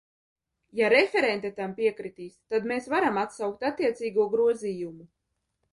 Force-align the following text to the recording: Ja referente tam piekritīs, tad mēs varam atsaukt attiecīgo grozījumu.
Ja 0.79 0.87
referente 0.93 1.51
tam 1.59 1.75
piekritīs, 1.81 2.41
tad 2.55 2.67
mēs 2.73 2.91
varam 2.95 3.21
atsaukt 3.27 3.71
attiecīgo 3.73 4.31
grozījumu. 4.37 5.09